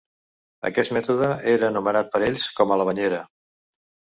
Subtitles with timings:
[0.69, 3.21] Aquest mètode era anomenat per ells com a “la banyera”.